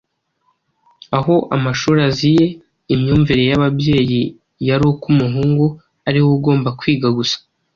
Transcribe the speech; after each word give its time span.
Aho 1.17 1.35
amashuri 1.55 1.99
aziye, 2.09 2.45
imyumvire 2.93 3.41
y’ababyeyi 3.49 4.21
yari 4.67 4.83
uko 4.91 5.03
umuhungu 5.13 5.65
ari 6.07 6.19
we 6.23 6.29
ugomba 6.37 6.69
kwiga 6.79 7.07
gusa. 7.17 7.37